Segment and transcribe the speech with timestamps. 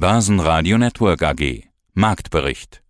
[0.00, 1.64] Börsenradio Network AG.
[1.92, 2.82] Marktbericht.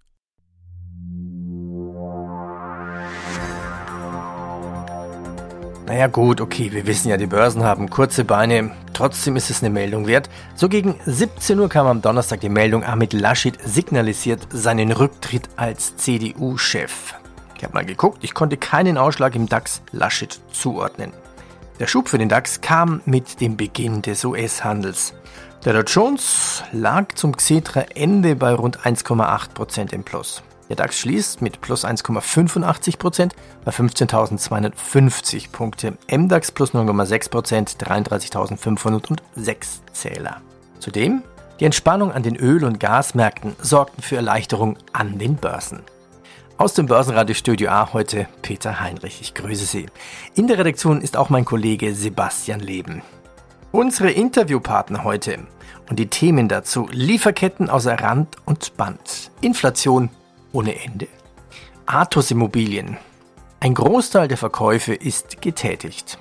[5.89, 8.71] Naja gut, okay, wir wissen ja, die Börsen haben kurze Beine.
[8.93, 10.31] Trotzdem ist es eine Meldung wert.
[10.55, 15.97] So gegen 17 Uhr kam am Donnerstag die Meldung, Ahmed Laschet signalisiert seinen Rücktritt als
[15.97, 17.15] CDU-Chef.
[17.57, 21.13] Ich habe mal geguckt, ich konnte keinen Ausschlag im DAX Laschet zuordnen.
[21.81, 25.15] Der Schub für den DAX kam mit dem Beginn des US-Handels.
[25.65, 30.43] Der Dow Jones lag zum Xetra-Ende bei rund 1,8% im Plus.
[30.69, 33.31] Der DAX schließt mit plus 1,85%
[33.65, 35.95] bei 15.250 Punkte.
[36.11, 39.57] MDAX plus 0,6%, 33.506
[39.95, 40.43] Zähler.
[40.81, 41.23] Zudem,
[41.61, 45.81] die Entspannung an den Öl- und Gasmärkten sorgten für Erleichterung an den Börsen.
[46.61, 49.23] Aus dem Börsenradiostudio A heute Peter Heinrich.
[49.23, 49.87] Ich grüße Sie.
[50.35, 53.01] In der Redaktion ist auch mein Kollege Sebastian Leben.
[53.73, 55.39] Unsere Interviewpartner heute
[55.89, 60.11] und die Themen dazu Lieferketten außer Rand und Band, Inflation
[60.53, 61.09] ohne Ende,
[61.87, 62.99] Athos Immobilien.
[63.61, 66.19] Ein Großteil der Verkäufe ist getätigt.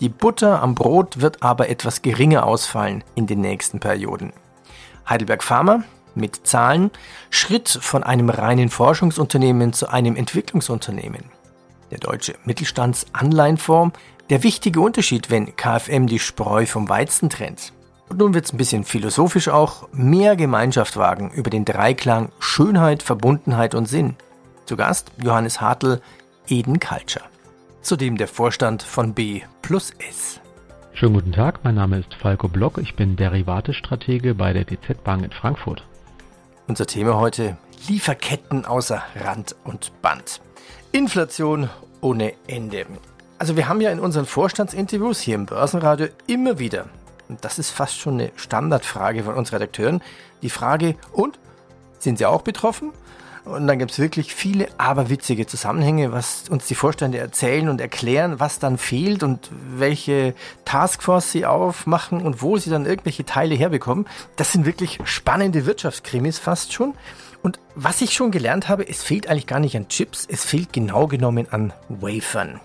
[0.00, 4.32] Die Butter am Brot wird aber etwas geringer ausfallen in den nächsten Perioden.
[5.06, 6.90] Heidelberg Pharma mit Zahlen
[7.30, 11.24] Schritt von einem reinen Forschungsunternehmen zu einem Entwicklungsunternehmen.
[11.90, 13.98] Der deutsche Mittelstandsanleihenfonds
[14.30, 17.72] der wichtige Unterschied, wenn KfM die Spreu vom Weizen trennt.
[18.08, 23.02] Und nun wird es ein bisschen philosophisch auch, mehr Gemeinschaft wagen über den Dreiklang Schönheit,
[23.02, 24.16] Verbundenheit und Sinn.
[24.66, 26.00] Zu Gast Johannes Hartl,
[26.48, 27.24] Eden Culture.
[27.82, 30.40] Zudem der Vorstand von B plus S.
[30.94, 35.24] Schönen guten Tag, mein Name ist Falco Block, ich bin Derivatestratege bei der DZ Bank
[35.24, 35.82] in Frankfurt.
[36.72, 40.40] Unser Thema heute Lieferketten außer Rand und Band.
[40.90, 41.68] Inflation
[42.00, 42.86] ohne Ende.
[43.38, 46.86] Also wir haben ja in unseren Vorstandsinterviews hier im Börsenradio immer wieder,
[47.28, 50.00] und das ist fast schon eine Standardfrage von uns Redakteuren,
[50.40, 51.38] die Frage, und
[51.98, 52.92] sind Sie auch betroffen?
[53.44, 58.38] Und dann gibt es wirklich viele aberwitzige Zusammenhänge, was uns die Vorstände erzählen und erklären,
[58.38, 64.06] was dann fehlt und welche Taskforce sie aufmachen und wo sie dann irgendwelche Teile herbekommen.
[64.36, 66.94] Das sind wirklich spannende Wirtschaftskrimis fast schon.
[67.42, 70.72] Und was ich schon gelernt habe, es fehlt eigentlich gar nicht an Chips, es fehlt
[70.72, 72.60] genau genommen an Wafern.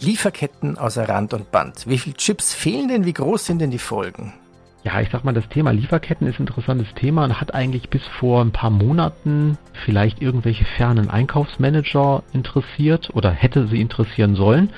[0.00, 1.86] Lieferketten außer Rand und Band.
[1.86, 3.04] Wie viele Chips fehlen denn?
[3.04, 4.34] Wie groß sind denn die Folgen?
[4.86, 8.06] Ja, ich sag mal, das Thema Lieferketten ist ein interessantes Thema und hat eigentlich bis
[8.06, 14.70] vor ein paar Monaten vielleicht irgendwelche fernen Einkaufsmanager interessiert oder hätte sie interessieren sollen.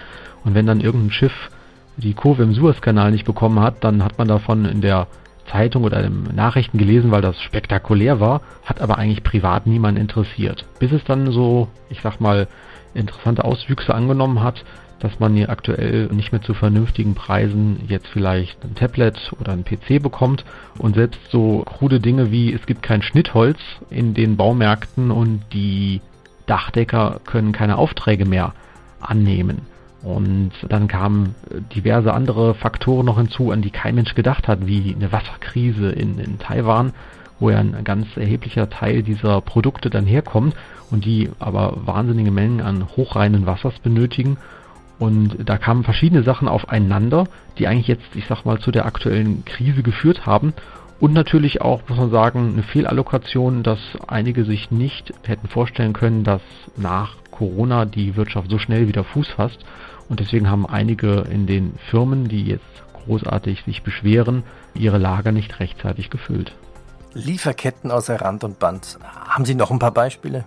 [0.47, 1.51] Und wenn dann irgendein Schiff
[1.99, 5.09] die Kurve im Suezkanal nicht bekommen hat, dann hat man davon in der
[5.53, 10.65] Zeitung oder in Nachrichten gelesen, weil das spektakulär war, hat aber eigentlich privat niemand interessiert.
[10.79, 12.49] Bis es dann so, ich sag mal,
[12.95, 14.65] interessante Auswüchse angenommen hat,
[15.01, 19.65] dass man hier aktuell nicht mehr zu vernünftigen Preisen jetzt vielleicht ein Tablet oder ein
[19.65, 20.45] PC bekommt
[20.77, 23.59] und selbst so krude Dinge wie es gibt kein Schnittholz
[23.91, 26.01] in den Baumärkten und die
[26.47, 28.55] Dachdecker können keine Aufträge mehr
[29.01, 29.63] annehmen.
[30.03, 31.35] Und dann kamen
[31.75, 36.19] diverse andere Faktoren noch hinzu, an die kein Mensch gedacht hat, wie eine Wasserkrise in,
[36.19, 36.93] in Taiwan,
[37.41, 40.55] wo ja ein ganz erheblicher Teil dieser Produkte dann herkommt
[40.91, 44.39] und die aber wahnsinnige Mengen an hochreinen Wassers benötigen
[44.99, 47.25] und da kamen verschiedene Sachen aufeinander,
[47.59, 50.55] die eigentlich jetzt, ich sag mal, zu der aktuellen Krise geführt haben.
[51.01, 53.79] Und natürlich auch, muss man sagen, eine Fehlallokation, dass
[54.09, 56.43] einige sich nicht hätten vorstellen können, dass
[56.77, 59.65] nach Corona die Wirtschaft so schnell wieder Fuß fasst.
[60.09, 62.65] Und deswegen haben einige in den Firmen, die jetzt
[63.05, 64.43] großartig sich beschweren,
[64.75, 66.53] ihre Lager nicht rechtzeitig gefüllt.
[67.15, 68.99] Lieferketten außer Rand und Band.
[69.03, 70.45] Haben Sie noch ein paar Beispiele?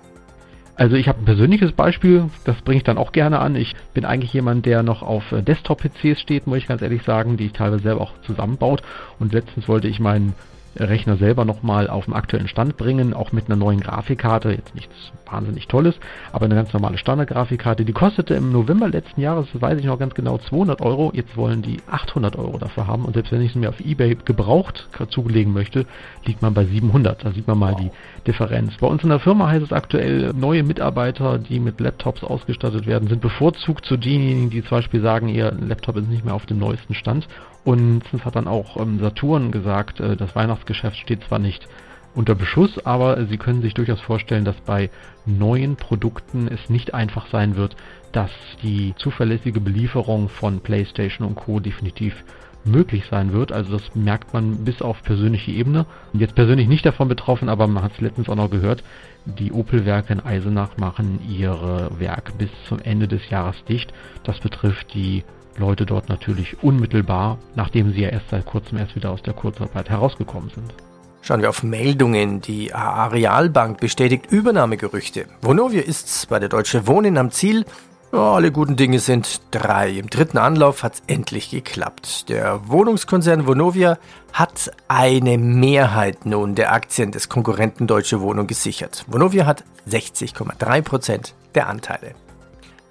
[0.75, 3.55] Also ich habe ein persönliches Beispiel, das bringe ich dann auch gerne an.
[3.55, 7.37] Ich bin eigentlich jemand, der noch auf äh, Desktop-PCs steht, muss ich ganz ehrlich sagen,
[7.37, 8.81] die ich teilweise selber auch zusammenbaut.
[9.19, 10.33] Und letztens wollte ich meinen
[10.77, 14.93] Rechner selber nochmal auf den aktuellen Stand bringen, auch mit einer neuen Grafikkarte, jetzt nichts
[15.29, 15.95] wahnsinnig Tolles,
[16.31, 20.13] aber eine ganz normale Standard-Grafikkarte, die kostete im November letzten Jahres, weiß ich noch ganz
[20.13, 23.05] genau, 200 Euro, jetzt wollen die 800 Euro dafür haben.
[23.05, 25.85] Und selbst wenn ich sie mir auf Ebay gebraucht zulegen möchte,
[26.25, 27.81] liegt man bei 700, da sieht man mal wow.
[27.81, 27.91] die
[28.27, 28.73] Differenz.
[28.79, 33.07] Bei uns in der Firma heißt es aktuell, neue Mitarbeiter, die mit Laptops ausgestattet werden,
[33.07, 36.59] sind bevorzugt zu denjenigen, die zum Beispiel sagen, ihr Laptop ist nicht mehr auf dem
[36.59, 37.27] neuesten Stand
[37.63, 41.67] und es hat dann auch ähm, Saturn gesagt, äh, das Weihnachtsgeschäft steht zwar nicht
[42.13, 44.89] unter Beschuss, aber Sie können sich durchaus vorstellen, dass bei
[45.25, 47.75] neuen Produkten es nicht einfach sein wird,
[48.11, 48.31] dass
[48.63, 51.59] die zuverlässige Belieferung von PlayStation und Co.
[51.59, 52.23] definitiv
[52.65, 53.51] möglich sein wird.
[53.51, 55.85] Also das merkt man bis auf persönliche Ebene.
[56.13, 58.83] Jetzt persönlich nicht davon betroffen, aber man hat es letztens auch noch gehört,
[59.25, 63.93] die Opel-Werke in Eisenach machen ihre Werke bis zum Ende des Jahres dicht.
[64.23, 65.23] Das betrifft die
[65.61, 69.89] Leute dort natürlich unmittelbar, nachdem sie ja erst seit kurzem erst wieder aus der Kurzarbeit
[69.89, 70.73] herausgekommen sind.
[71.21, 72.41] Schauen wir auf Meldungen.
[72.41, 75.27] Die AA Realbank bestätigt Übernahmegerüchte.
[75.41, 77.65] Vonovia ist bei der Deutsche Wohnen am Ziel.
[78.11, 79.89] Ja, alle guten Dinge sind drei.
[79.91, 82.27] Im dritten Anlauf hat es endlich geklappt.
[82.27, 83.99] Der Wohnungskonzern Vonovia
[84.33, 89.05] hat eine Mehrheit nun der Aktien des Konkurrenten Deutsche Wohnung gesichert.
[89.07, 92.15] Vonovia hat 60,3 Prozent der Anteile.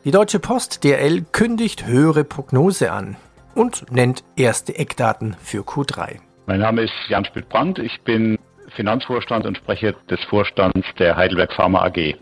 [0.03, 3.19] Die Deutsche Post DRL kündigt höhere Prognose an
[3.55, 6.21] und nennt erste Eckdaten für Q3.
[6.47, 7.79] Mein Name ist Jan Spitt-Brandt.
[7.81, 8.39] Ich bin
[8.77, 12.17] Finanzvorstand und Sprecher des Vorstands der Heidelberg Pharma AG.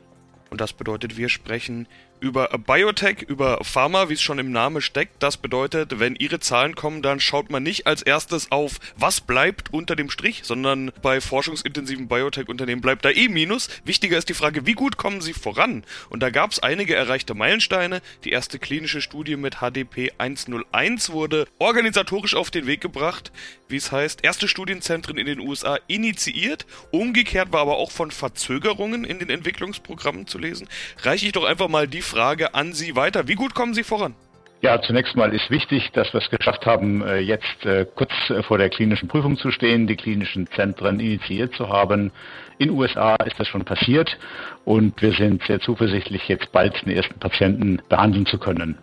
[0.50, 1.86] Und das bedeutet, wir sprechen
[2.20, 5.22] über Biotech, über Pharma, wie es schon im Namen steckt.
[5.22, 9.72] Das bedeutet, wenn Ihre Zahlen kommen, dann schaut man nicht als erstes auf, was bleibt
[9.72, 13.68] unter dem Strich, sondern bei forschungsintensiven Biotech-Unternehmen bleibt da eh Minus.
[13.84, 15.84] Wichtiger ist die Frage, wie gut kommen sie voran?
[16.08, 18.02] Und da gab es einige erreichte Meilensteine.
[18.24, 23.32] Die erste klinische Studie mit HDP 101 wurde organisatorisch auf den Weg gebracht,
[23.68, 26.66] wie es heißt, erste Studienzentren in den USA initiiert.
[26.90, 30.68] Umgekehrt war aber auch von Verzögerungen in den Entwicklungsprogrammen zu lesen.
[31.02, 33.28] Reiche ich doch einfach mal die Frage an Sie weiter.
[33.28, 34.14] Wie gut kommen Sie voran?
[34.62, 38.42] Ja, zunächst mal ist wichtig, dass wir es geschafft haben, äh, jetzt äh, kurz äh,
[38.42, 42.10] vor der klinischen Prüfung zu stehen, die klinischen Zentren initiiert zu haben.
[42.56, 44.18] In USA ist das schon passiert
[44.64, 48.78] und wir sind sehr zuversichtlich, jetzt bald den ersten Patienten behandeln zu können.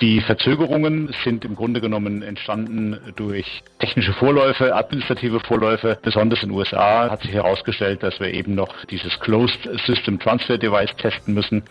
[0.00, 5.98] Die Verzögerungen sind im Grunde genommen entstanden durch technische Vorläufe, administrative Vorläufe.
[6.00, 10.56] Besonders in den USA hat sich herausgestellt, dass wir eben noch dieses Closed System Transfer
[10.56, 11.64] Device testen müssen.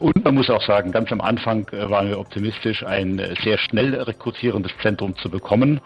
[0.00, 4.72] Und man muss auch sagen, ganz am Anfang waren wir optimistisch, ein sehr schnell rekrutierendes
[4.82, 5.80] Zentrum zu bekommen.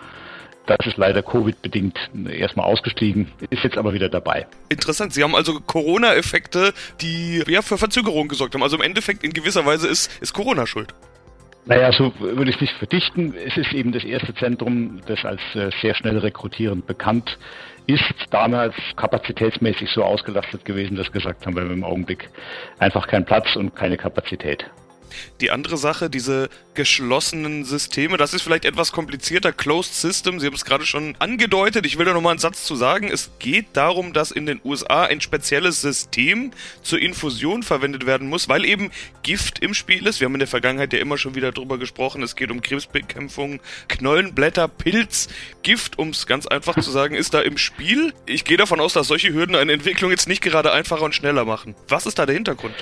[0.65, 1.99] Das ist leider Covid-bedingt
[2.31, 4.47] erstmal ausgestiegen, ist jetzt aber wieder dabei.
[4.71, 5.13] Interessant.
[5.13, 6.73] Sie haben also Corona-Effekte,
[7.03, 8.63] die ja für Verzögerungen gesorgt haben.
[8.63, 10.95] Also im Endeffekt in gewisser Weise ist, ist Corona schuld.
[11.67, 13.35] Naja, so würde ich es nicht verdichten.
[13.35, 17.39] Es ist eben das erste Zentrum, das als äh, sehr schnell rekrutierend bekannt
[17.87, 18.13] ist.
[18.31, 22.29] Damals kapazitätsmäßig so ausgelastet gewesen, dass gesagt haben, wir haben im Augenblick
[22.79, 24.71] einfach keinen Platz und keine Kapazität.
[25.41, 29.53] Die andere Sache, diese geschlossenen Systeme, das ist vielleicht etwas komplizierter.
[29.53, 31.87] Closed System, Sie haben es gerade schon angedeutet.
[31.87, 33.09] Ich will da nochmal einen Satz zu sagen.
[33.09, 36.51] Es geht darum, dass in den USA ein spezielles System
[36.83, 38.91] zur Infusion verwendet werden muss, weil eben
[39.23, 40.21] Gift im Spiel ist.
[40.21, 42.23] Wir haben in der Vergangenheit ja immer schon wieder drüber gesprochen.
[42.23, 45.29] Es geht um Krebsbekämpfung, Knollenblätter, Pilz,
[45.63, 48.13] Gift, um es ganz einfach zu sagen, ist da im Spiel.
[48.27, 51.45] Ich gehe davon aus, dass solche Hürden eine Entwicklung jetzt nicht gerade einfacher und schneller
[51.45, 51.75] machen.
[51.89, 52.75] Was ist da der Hintergrund?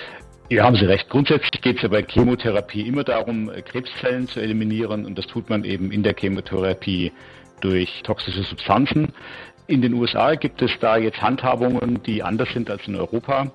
[0.52, 1.08] Ja, haben Sie recht.
[1.08, 5.48] Grundsätzlich geht es ja bei Chemotherapie immer darum, äh, Krebszellen zu eliminieren und das tut
[5.48, 7.10] man eben in der Chemotherapie
[7.62, 9.14] durch toxische Substanzen.
[9.66, 13.50] In den USA gibt es da jetzt Handhabungen, die anders sind als in Europa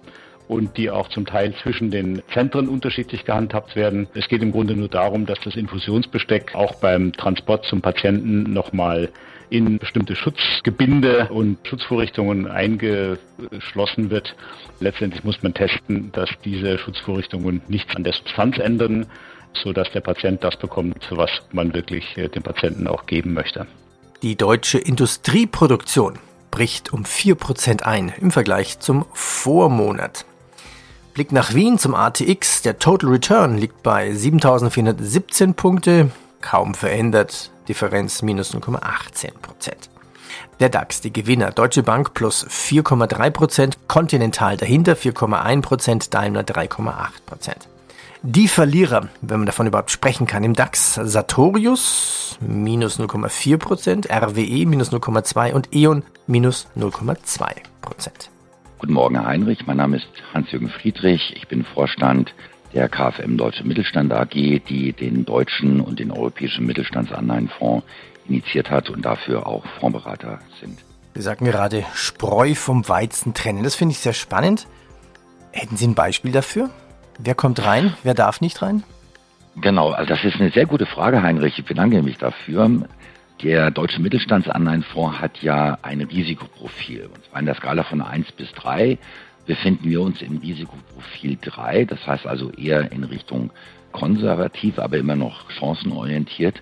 [0.47, 4.07] und die auch zum Teil zwischen den Zentren unterschiedlich gehandhabt werden.
[4.15, 9.09] Es geht im Grunde nur darum, dass das Infusionsbesteck auch beim Transport zum Patienten nochmal
[9.49, 14.35] in bestimmte Schutzgebinde und Schutzvorrichtungen eingeschlossen wird.
[14.79, 19.05] Letztendlich muss man testen, dass diese Schutzvorrichtungen nichts an der Substanz ändern,
[19.53, 23.67] so dass der Patient das bekommt, was man wirklich äh, dem Patienten auch geben möchte.
[24.21, 26.19] Die deutsche Industrieproduktion
[26.51, 30.25] bricht um 4% ein im Vergleich zum Vormonat.
[31.13, 32.61] Blick nach Wien zum ATX.
[32.61, 36.11] Der Total Return liegt bei 7417 Punkte,
[36.41, 39.31] kaum verändert Differenz minus 0,18%
[40.60, 47.56] Der DAX, die Gewinner, Deutsche Bank plus 4,3% Continental dahinter 4,1% Daimler 3,8%
[48.24, 54.92] Die Verlierer, wenn man davon überhaupt sprechen kann, im DAX Sartorius minus 0,4% RWE minus
[54.92, 58.30] 0,2 und E.ON minus 0,2%
[58.80, 59.66] Guten Morgen, Herr Heinrich.
[59.66, 61.33] Mein Name ist Hans-Jürgen Friedrich.
[61.36, 62.36] Ich bin Vorstand
[62.78, 64.36] der KfM Deutsche Mittelstand AG,
[64.69, 67.84] die den deutschen und den europäischen Mittelstandsanleihenfonds
[68.30, 70.78] initiiert hat und dafür auch Fondsberater sind.
[71.16, 73.64] Sie sagten gerade, Spreu vom Weizen trennen.
[73.64, 74.68] Das finde ich sehr spannend.
[75.52, 76.69] Hätten Sie ein Beispiel dafür?
[77.18, 77.96] Wer kommt rein?
[78.04, 78.84] Wer darf nicht rein?
[79.60, 81.57] Genau, also das ist eine sehr gute Frage, Heinrich.
[81.57, 82.69] Ich bedanke mich dafür.
[83.42, 88.52] Der Deutsche Mittelstandsanleihenfonds hat ja ein Risikoprofil, und zwar in der Skala von 1 bis
[88.52, 89.00] 3
[89.47, 93.51] befinden wir uns im Risikoprofil 3, das heißt also eher in Richtung
[93.92, 96.61] konservativ, aber immer noch chancenorientiert.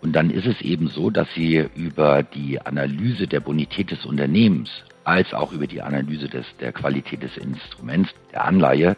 [0.00, 4.70] Und dann ist es eben so, dass Sie über die Analyse der Bonität des Unternehmens
[5.04, 8.96] als auch über die Analyse des, der Qualität des Instruments, der Anleihe,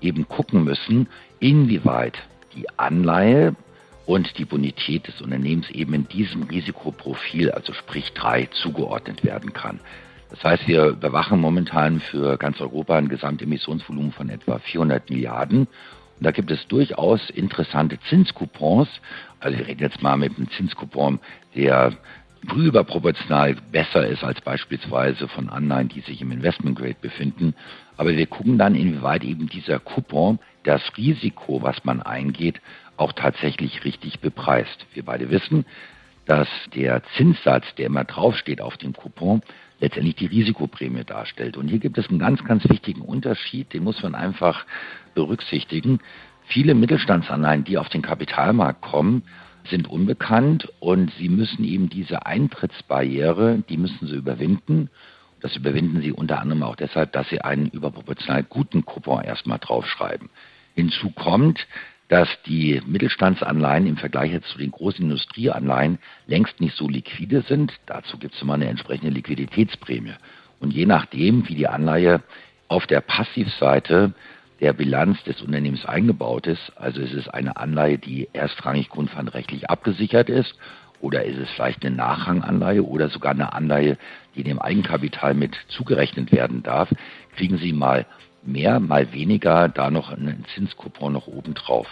[0.00, 1.08] eben gucken müssen,
[1.40, 2.18] inwieweit
[2.54, 3.54] die Anleihe
[4.06, 9.80] und die Bonität des Unternehmens eben in diesem Risikoprofil, also sprich 3, zugeordnet werden kann.
[10.34, 15.60] Das heißt, wir überwachen momentan für ganz Europa ein Gesamtemissionsvolumen von etwa 400 Milliarden.
[15.60, 18.88] Und da gibt es durchaus interessante Zinscoupons.
[19.38, 21.20] Also wir reden jetzt mal mit einem Zinscoupon,
[21.54, 21.92] der
[22.48, 27.54] frühüberproportional besser ist als beispielsweise von Anleihen, die sich im Investment Grade befinden.
[27.96, 32.60] Aber wir gucken dann, inwieweit eben dieser Coupon das Risiko, was man eingeht,
[32.96, 34.84] auch tatsächlich richtig bepreist.
[34.94, 35.64] Wir beide wissen,
[36.26, 39.42] dass der Zinssatz, der immer draufsteht auf dem Coupon,
[39.80, 41.56] letztendlich die Risikoprämie darstellt.
[41.56, 44.64] Und hier gibt es einen ganz, ganz wichtigen Unterschied, den muss man einfach
[45.14, 46.00] berücksichtigen.
[46.46, 49.22] Viele Mittelstandsanleihen, die auf den Kapitalmarkt kommen,
[49.68, 54.90] sind unbekannt und sie müssen eben diese Eintrittsbarriere, die müssen sie überwinden.
[55.40, 60.28] Das überwinden sie unter anderem auch deshalb, dass sie einen überproportional guten Coupon erstmal draufschreiben.
[60.74, 61.66] Hinzu kommt,
[62.08, 67.72] dass die Mittelstandsanleihen im Vergleich zu den großen Industrieanleihen längst nicht so liquide sind.
[67.86, 70.14] Dazu gibt es immer eine entsprechende Liquiditätsprämie.
[70.60, 72.22] Und je nachdem, wie die Anleihe
[72.68, 74.12] auf der Passivseite
[74.60, 80.28] der Bilanz des Unternehmens eingebaut ist, also ist es eine Anleihe, die erstrangig grundpfandrechtlich abgesichert
[80.28, 80.54] ist,
[81.00, 83.98] oder ist es vielleicht eine Nachranganleihe oder sogar eine Anleihe,
[84.36, 86.88] die dem Eigenkapital mit zugerechnet werden darf,
[87.36, 88.06] kriegen Sie mal
[88.46, 91.86] mehr, mal weniger da noch einen Zinskupon noch oben drauf,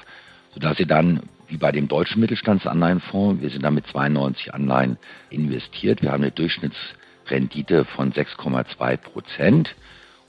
[0.54, 4.96] sodass Sie dann wie bei dem deutschen Mittelstandsanleihenfonds, wir sind da mit 92 Anleihen
[5.28, 9.74] investiert, wir haben eine Durchschnittsrendite von 6,2 Prozent.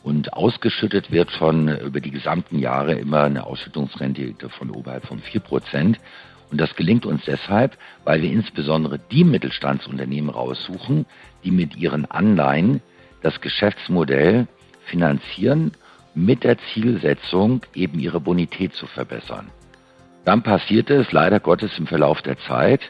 [0.04, 5.40] Und ausgeschüttet wird von über die gesamten Jahre immer eine Ausschüttungsrendite von oberhalb von 4
[5.40, 5.98] Prozent.
[6.52, 11.06] Und das gelingt uns deshalb, weil wir insbesondere die Mittelstandsunternehmen raussuchen,
[11.46, 12.82] die mit ihren Anleihen
[13.22, 14.48] das Geschäftsmodell
[14.88, 15.72] finanzieren
[16.16, 19.50] mit der Zielsetzung, eben ihre Bonität zu verbessern.
[20.26, 22.82] Dann passierte es leider Gottes im Verlauf der Zeit,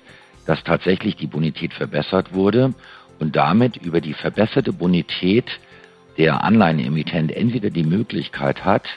[0.45, 2.73] dass tatsächlich die Bonität verbessert wurde
[3.19, 5.45] und damit über die verbesserte Bonität
[6.17, 8.87] der Anleihenemittent entweder die Möglichkeit hat,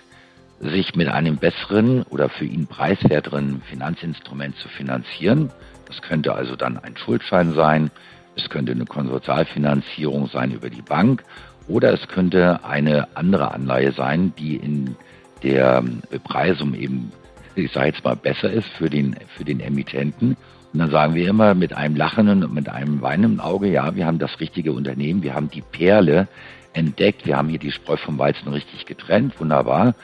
[0.61, 5.50] sich mit einem besseren oder für ihn preiswerteren Finanzinstrument zu finanzieren.
[5.87, 7.90] Das könnte also dann ein Schuldschein sein,
[8.37, 11.23] es könnte eine Konsortialfinanzierung sein über die Bank
[11.68, 14.96] oder es könnte eine andere Anleihe sein, die in
[15.42, 17.12] der Bepreisung eben,
[17.54, 20.37] ich sage jetzt mal, besser ist für den, für den Emittenten.
[20.73, 24.06] Und dann sagen wir immer mit einem lachenden und mit einem weinenden Auge, ja, wir
[24.06, 26.28] haben das richtige Unternehmen, wir haben die Perle
[26.73, 29.94] entdeckt, wir haben hier die Spreu vom Weizen richtig getrennt, wunderbar.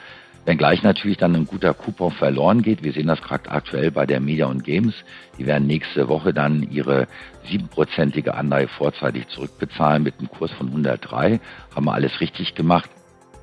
[0.45, 2.83] Wenngleich natürlich dann ein guter Coupon verloren geht.
[2.83, 4.93] Wir sehen das gerade aktuell bei der Media und Games.
[5.37, 7.07] Die werden nächste Woche dann ihre
[7.49, 11.39] siebenprozentige Anleihe vorzeitig zurückbezahlen mit einem Kurs von 103.
[11.73, 12.89] Haben wir alles richtig gemacht.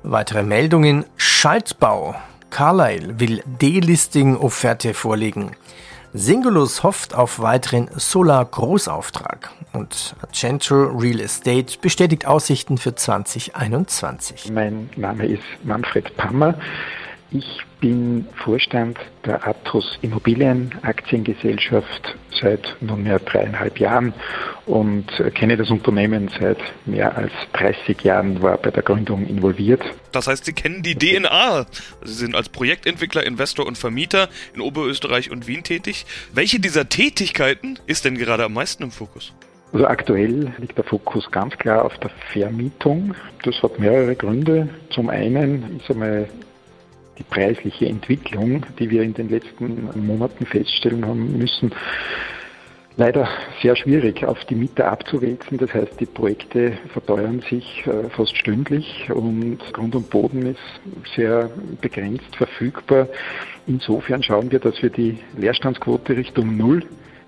[0.03, 1.05] Weitere Meldungen.
[1.17, 2.15] Schaltbau.
[2.51, 5.51] Carlyle will Delisting-Offerte vorlegen.
[6.13, 14.51] Singulus hofft auf weiteren Solar-Großauftrag und Argento Real Estate bestätigt Aussichten für 2021.
[14.51, 16.55] Mein Name ist Manfred Pammer.
[17.33, 24.13] Ich bin Vorstand der Atos Immobilienaktiengesellschaft seit nunmehr dreieinhalb Jahren
[24.65, 29.81] und kenne das Unternehmen seit mehr als 30 Jahren, war bei der Gründung involviert.
[30.11, 31.67] Das heißt, Sie kennen die DNA.
[32.03, 36.05] Sie sind als Projektentwickler, Investor und Vermieter in Oberösterreich und Wien tätig.
[36.33, 39.31] Welche dieser Tätigkeiten ist denn gerade am meisten im Fokus?
[39.71, 43.15] Also aktuell liegt der Fokus ganz klar auf der Vermietung.
[43.43, 44.67] Das hat mehrere Gründe.
[44.89, 46.27] Zum einen ist einmal
[47.21, 51.71] die preisliche Entwicklung, die wir in den letzten Monaten feststellen haben müssen,
[52.97, 53.27] leider
[53.61, 55.57] sehr schwierig auf die Mieter abzuwälzen.
[55.59, 60.81] Das heißt, die Projekte verteuern sich äh, fast stündlich und Grund und Boden ist
[61.15, 61.49] sehr
[61.79, 63.07] begrenzt verfügbar.
[63.67, 66.83] Insofern schauen wir, dass wir die Leerstandsquote Richtung Null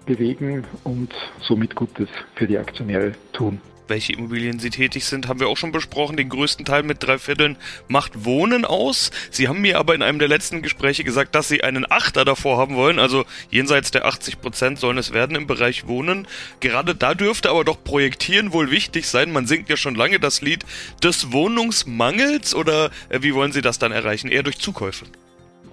[0.05, 5.47] bewegen und somit Gutes für die Aktionäre tun welche Immobilien Sie tätig sind, haben wir
[5.47, 6.17] auch schon besprochen.
[6.17, 9.11] Den größten Teil mit drei Vierteln macht Wohnen aus.
[9.31, 12.57] Sie haben mir aber in einem der letzten Gespräche gesagt, dass Sie einen Achter davor
[12.57, 12.99] haben wollen.
[12.99, 16.27] Also jenseits der 80 Prozent sollen es werden im Bereich Wohnen.
[16.59, 19.31] Gerade da dürfte aber doch Projektieren wohl wichtig sein.
[19.31, 20.65] Man singt ja schon lange das Lied
[21.03, 24.29] des Wohnungsmangels oder äh, wie wollen Sie das dann erreichen?
[24.29, 25.05] Eher durch Zukäufe?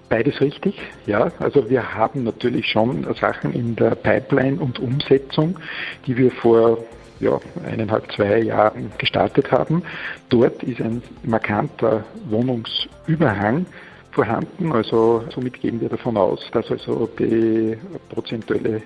[0.09, 0.75] Beides richtig,
[1.05, 1.31] ja.
[1.39, 5.57] Also wir haben natürlich schon Sachen in der Pipeline und Umsetzung,
[6.05, 6.83] die wir vor
[7.21, 9.83] ja, eineinhalb, zwei Jahren gestartet haben.
[10.29, 13.65] Dort ist ein markanter Wohnungsüberhang
[14.11, 14.71] vorhanden.
[14.71, 17.77] Also somit gehen wir davon aus, dass also die
[18.09, 18.81] prozentuelle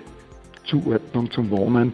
[0.64, 1.92] Zuordnung zum Wohnen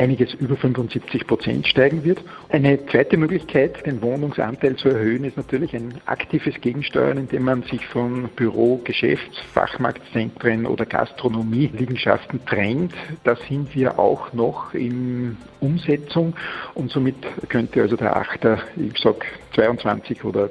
[0.00, 2.22] einiges über 75 Prozent steigen wird.
[2.48, 7.86] Eine zweite Möglichkeit, den Wohnungsanteil zu erhöhen, ist natürlich ein aktives Gegensteuern, indem man sich
[7.86, 12.94] von Büro, Geschäfts-, Fachmarktzentren oder Gastronomie-Liegenschaften trennt.
[13.24, 16.34] Da sind wir auch noch in Umsetzung
[16.74, 17.16] und somit
[17.48, 20.48] könnte also der Achter, ich sag 22 oder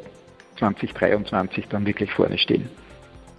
[0.59, 2.69] 2023 dann wirklich vorne stehen.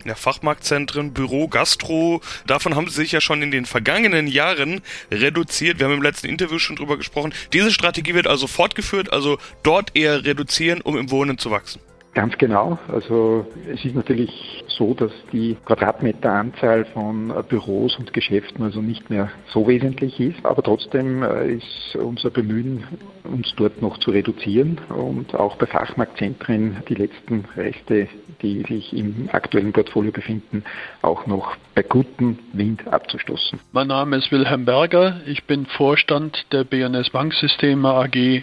[0.05, 4.81] Ja, Fachmarktzentren, Büro, Gastro, davon haben sie sich ja schon in den vergangenen Jahren
[5.11, 5.79] reduziert.
[5.79, 7.35] Wir haben im letzten Interview schon drüber gesprochen.
[7.53, 11.81] Diese Strategie wird also fortgeführt, also dort eher reduzieren, um im Wohnen zu wachsen.
[12.13, 12.77] Ganz genau.
[12.89, 19.11] Also es ist natürlich so, dass die Quadratmeteranzahl von äh, Büros und Geschäften also nicht
[19.11, 20.45] mehr so wesentlich ist.
[20.45, 22.85] Aber trotzdem äh, ist unser Bemühen,
[23.23, 28.09] uns dort noch zu reduzieren und auch bei Fachmarktzentren die letzten Reste,
[28.43, 30.65] die sich im aktuellen Portfolio befinden,
[31.03, 33.61] auch noch bei gutem Wind abzustoßen.
[33.71, 35.21] Mein Name ist Wilhelm Berger.
[35.27, 38.43] Ich bin Vorstand der BNS Banksysteme AG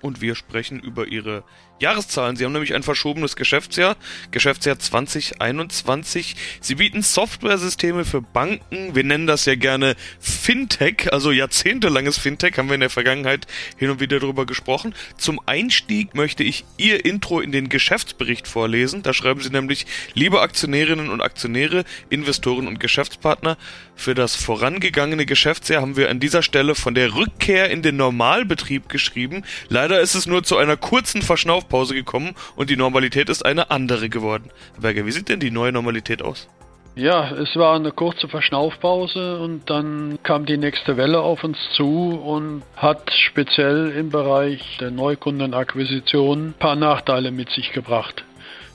[0.00, 1.42] und wir sprechen über ihre
[1.80, 2.36] Jahreszahlen.
[2.36, 3.96] Sie haben nämlich ein verschobenes Geschäftsjahr,
[4.30, 6.36] Geschäftsjahr 2021.
[6.60, 8.94] Sie bieten Softwaresysteme für Banken.
[8.94, 13.46] Wir nennen das ja gerne Fintech, also jahrzehntelanges Fintech, haben wir in der Vergangenheit
[13.78, 14.94] hin und wieder darüber gesprochen.
[15.16, 19.02] Zum Einstieg möchte ich Ihr Intro in den Geschäftsbericht vorlesen.
[19.02, 23.56] Da schreiben Sie nämlich, liebe Aktionärinnen und Aktionäre, Investoren und Geschäftspartner,
[23.96, 28.88] für das vorangegangene Geschäftsjahr haben wir an dieser Stelle von der Rückkehr in den Normalbetrieb
[28.88, 29.44] geschrieben.
[29.68, 34.08] Leider ist es nur zu einer kurzen Verschnaufpause gekommen und die Normalität ist eine andere
[34.08, 34.50] geworden.
[34.78, 36.48] Berger, wie sieht denn die neue Normalität aus?
[36.96, 42.20] Ja, es war eine kurze Verschnaufpause und dann kam die nächste Welle auf uns zu
[42.22, 48.24] und hat speziell im Bereich der Neukundenakquisition ein paar Nachteile mit sich gebracht.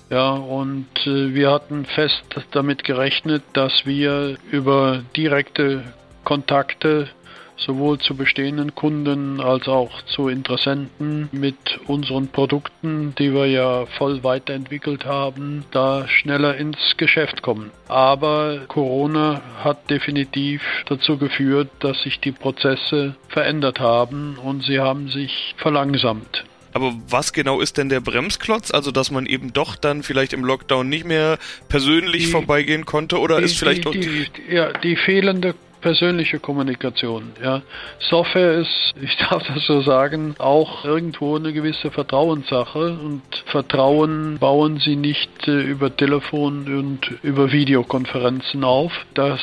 [0.10, 5.84] Ja, und äh, wir hatten fest damit gerechnet, dass wir über direkte
[6.24, 7.10] Kontakte
[7.58, 14.24] sowohl zu bestehenden Kunden als auch zu Interessenten mit unseren Produkten, die wir ja voll
[14.24, 17.72] weiterentwickelt haben, da schneller ins Geschäft kommen.
[17.88, 25.10] Aber Corona hat definitiv dazu geführt, dass sich die Prozesse verändert haben und sie haben
[25.10, 26.46] sich verlangsamt.
[26.76, 28.70] Aber was genau ist denn der Bremsklotz?
[28.70, 31.38] Also, dass man eben doch dann vielleicht im Lockdown nicht mehr
[31.70, 35.56] persönlich die, vorbeigehen konnte oder die, ist vielleicht die, auch die, ja, die fehlende
[35.86, 37.34] persönliche Kommunikation.
[37.44, 37.62] Ja.
[38.00, 44.80] Software ist, ich darf das so sagen, auch irgendwo eine gewisse Vertrauenssache und Vertrauen bauen
[44.80, 49.06] Sie nicht äh, über Telefon und über Videokonferenzen auf.
[49.14, 49.40] Das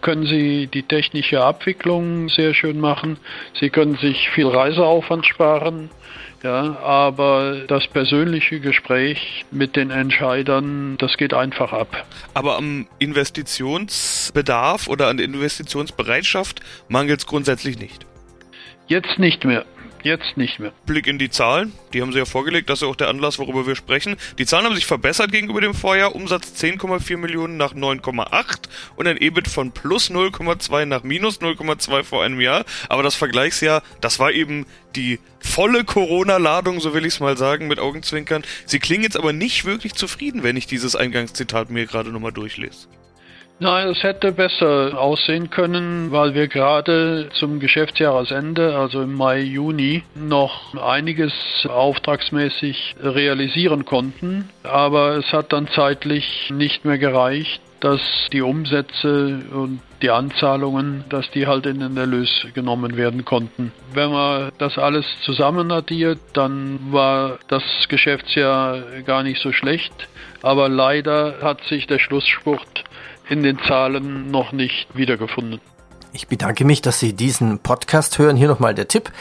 [0.00, 3.16] können Sie die technische Abwicklung sehr schön machen.
[3.58, 5.90] Sie können sich viel Reiseaufwand sparen.
[6.42, 12.06] Ja, aber das persönliche Gespräch mit den Entscheidern, das geht einfach ab.
[12.32, 18.06] Aber am Investitionsbedarf oder an der Investitionsbereitschaft mangelt es grundsätzlich nicht.
[18.86, 19.66] Jetzt nicht mehr.
[20.02, 20.72] Jetzt nicht mehr.
[20.86, 23.38] Blick in die Zahlen, die haben Sie ja vorgelegt, das ist ja auch der Anlass,
[23.38, 24.16] worüber wir sprechen.
[24.38, 26.14] Die Zahlen haben sich verbessert gegenüber dem Vorjahr.
[26.14, 32.24] Umsatz 10,4 Millionen nach 9,8 und ein EBIT von plus 0,2 nach minus 0,2 vor
[32.24, 32.64] einem Jahr.
[32.88, 37.68] Aber das Vergleichsjahr, das war eben die volle Corona-Ladung, so will ich es mal sagen,
[37.68, 38.42] mit Augenzwinkern.
[38.66, 42.88] Sie klingen jetzt aber nicht wirklich zufrieden, wenn ich dieses Eingangszitat mir gerade nochmal durchlese.
[43.62, 50.02] Nein, es hätte besser aussehen können, weil wir gerade zum Geschäftsjahresende, also im Mai, Juni,
[50.14, 51.34] noch einiges
[51.68, 54.48] auftragsmäßig realisieren konnten.
[54.62, 58.00] Aber es hat dann zeitlich nicht mehr gereicht, dass
[58.32, 63.72] die Umsätze und die Anzahlungen, dass die halt in den Erlös genommen werden konnten.
[63.92, 69.92] Wenn man das alles zusammen addiert, dann war das Geschäftsjahr gar nicht so schlecht.
[70.40, 72.84] Aber leider hat sich der Schlussspurt
[73.30, 75.60] in den Zahlen noch nicht wiedergefunden.
[76.12, 78.36] Ich bedanke mich, dass Sie diesen Podcast hören.
[78.36, 79.12] Hier nochmal der Tipp.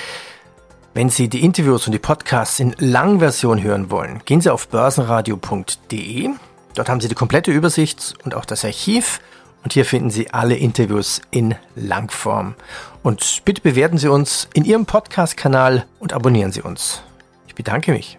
[0.96, 6.30] Wenn Sie die Interviews und die Podcasts in Langversion hören wollen, gehen Sie auf börsenradio.de.
[6.74, 9.22] Dort haben Sie die komplette Übersicht und auch das Archiv.
[9.64, 12.56] Und hier finden Sie alle Interviews in Langform.
[13.04, 17.04] Und bitte bewerten Sie uns in Ihrem Podcast-Kanal und abonnieren Sie uns.
[17.48, 18.18] Ich bedanke mich.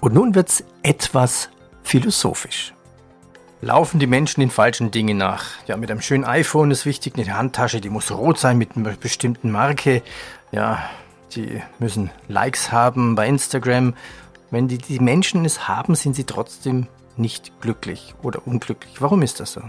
[0.00, 1.48] Und nun wird's etwas
[1.82, 2.74] philosophisch
[3.64, 5.46] laufen die Menschen den falschen Dingen nach.
[5.66, 8.92] Ja, mit einem schönen iPhone ist wichtig, eine Handtasche, die muss rot sein mit einer
[8.92, 10.02] bestimmten Marke.
[10.52, 10.88] Ja,
[11.34, 13.94] die müssen Likes haben bei Instagram.
[14.50, 19.00] Wenn die, die Menschen es haben, sind sie trotzdem nicht glücklich oder unglücklich.
[19.00, 19.62] Warum ist das so?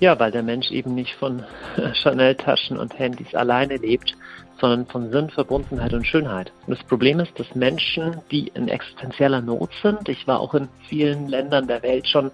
[0.00, 1.44] Ja, weil der Mensch eben nicht von
[2.02, 4.16] Chanel-Taschen und Handys alleine lebt,
[4.60, 6.52] sondern von Sinn, Verbundenheit und Schönheit.
[6.66, 10.68] Und das Problem ist, dass Menschen, die in existenzieller Not sind, ich war auch in
[10.88, 12.30] vielen Ländern der Welt schon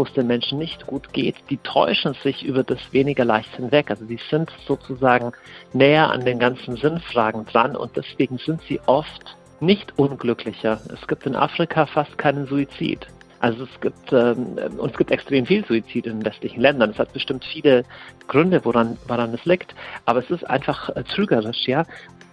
[0.00, 3.90] wo es den Menschen nicht gut geht, die täuschen sich über das weniger leicht hinweg.
[3.90, 5.32] Also die sind sozusagen
[5.74, 10.80] näher an den ganzen Sinnfragen dran und deswegen sind sie oft nicht unglücklicher.
[10.90, 13.06] Es gibt in Afrika fast keinen Suizid.
[13.40, 16.92] Also es gibt ähm, und es gibt extrem viel Suizid in westlichen Ländern.
[16.92, 17.84] Es hat bestimmt viele
[18.26, 19.74] Gründe, woran, woran es liegt,
[20.06, 21.84] aber es ist einfach äh, trügerisch, ja.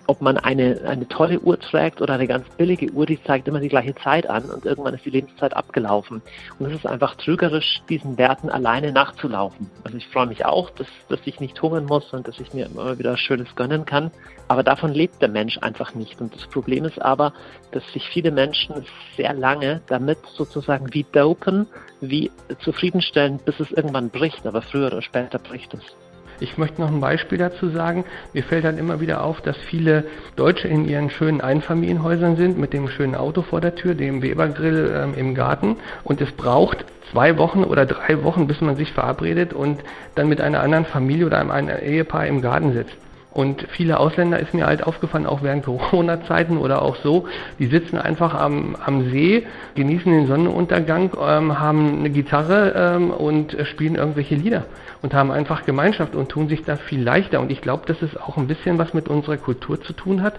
[0.07, 3.59] Ob man eine, eine tolle Uhr trägt oder eine ganz billige Uhr, die zeigt immer
[3.59, 6.21] die gleiche Zeit an und irgendwann ist die Lebenszeit abgelaufen.
[6.59, 9.69] Und es ist einfach trügerisch, diesen Werten alleine nachzulaufen.
[9.83, 12.67] Also ich freue mich auch, dass, dass ich nicht hungern muss und dass ich mir
[12.67, 14.11] immer wieder Schönes gönnen kann.
[14.47, 16.21] Aber davon lebt der Mensch einfach nicht.
[16.21, 17.33] Und das Problem ist aber,
[17.71, 18.85] dass sich viele Menschen
[19.17, 21.67] sehr lange damit sozusagen wie dopen,
[21.99, 24.47] wie zufriedenstellen, bis es irgendwann bricht.
[24.47, 26.06] Aber früher oder später bricht es.
[26.39, 28.05] Ich möchte noch ein Beispiel dazu sagen.
[28.33, 32.73] Mir fällt dann immer wieder auf, dass viele Deutsche in ihren schönen Einfamilienhäusern sind, mit
[32.73, 35.77] dem schönen Auto vor der Tür, dem Webergrill ähm, im Garten.
[36.03, 39.79] Und es braucht zwei Wochen oder drei Wochen, bis man sich verabredet und
[40.15, 42.97] dann mit einer anderen Familie oder einem Ehepaar im Garten sitzt.
[43.37, 47.27] Und viele Ausländer ist mir halt aufgefallen, auch während Corona-Zeiten oder auch so,
[47.59, 49.45] die sitzen einfach am, am See,
[49.75, 54.65] genießen den Sonnenuntergang, ähm, haben eine Gitarre ähm, und spielen irgendwelche Lieder
[55.03, 57.39] und haben einfach Gemeinschaft und tun sich da viel leichter.
[57.39, 60.33] Und ich glaube, dass es auch ein bisschen was mit unserer Kultur zu tun hat,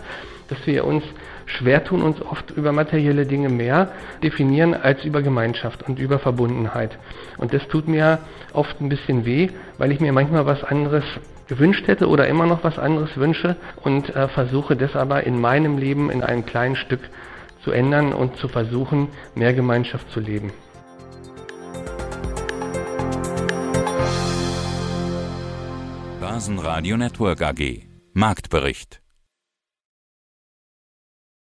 [0.48, 1.04] dass wir uns
[1.46, 3.92] schwer tun, uns oft über materielle Dinge mehr
[4.24, 6.98] definieren als über Gemeinschaft und über Verbundenheit.
[7.36, 8.18] Und das tut mir
[8.52, 11.04] oft ein bisschen weh, weil ich mir manchmal was anderes
[11.48, 15.78] gewünscht hätte oder immer noch was anderes wünsche und äh, versuche das aber in meinem
[15.78, 17.00] Leben in einem kleinen Stück
[17.64, 20.52] zu ändern und zu versuchen, mehr Gemeinschaft zu leben.
[26.20, 27.82] Börsenradio Network AG
[28.12, 29.00] Marktbericht